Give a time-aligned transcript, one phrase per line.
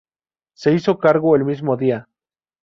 [0.55, 2.09] Se hizo cargo el mismo día.